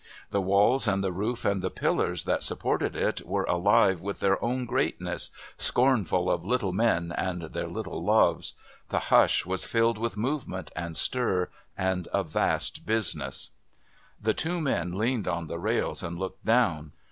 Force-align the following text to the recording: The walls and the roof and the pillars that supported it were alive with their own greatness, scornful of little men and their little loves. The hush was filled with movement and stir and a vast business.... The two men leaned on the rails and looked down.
The 0.31 0.41
walls 0.41 0.87
and 0.87 1.03
the 1.03 1.11
roof 1.11 1.45
and 1.45 1.61
the 1.61 1.69
pillars 1.69 2.23
that 2.23 2.41
supported 2.41 2.95
it 2.95 3.21
were 3.23 3.43
alive 3.43 4.01
with 4.01 4.19
their 4.19 4.43
own 4.43 4.65
greatness, 4.65 5.29
scornful 5.59 6.27
of 6.31 6.43
little 6.43 6.73
men 6.73 7.11
and 7.15 7.43
their 7.43 7.67
little 7.67 8.03
loves. 8.03 8.55
The 8.87 8.97
hush 9.13 9.45
was 9.45 9.63
filled 9.65 9.99
with 9.99 10.17
movement 10.17 10.71
and 10.75 10.97
stir 10.97 11.49
and 11.77 12.07
a 12.11 12.23
vast 12.23 12.83
business.... 12.83 13.51
The 14.19 14.33
two 14.33 14.59
men 14.59 14.93
leaned 14.97 15.27
on 15.27 15.45
the 15.45 15.59
rails 15.59 16.01
and 16.01 16.17
looked 16.17 16.43
down. 16.45 16.93